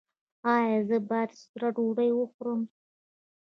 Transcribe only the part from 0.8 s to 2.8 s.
زه باید سړه ډوډۍ وخورم؟